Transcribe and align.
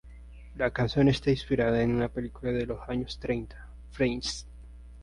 La 0.55 0.71
canción 0.71 1.09
está 1.09 1.29
inspirada 1.29 1.79
en 1.79 1.95
una 1.95 2.09
película 2.09 2.51
de 2.51 2.65
los 2.65 2.89
años 2.89 3.19
treinta, 3.19 3.67
"Freaks". 3.91 4.47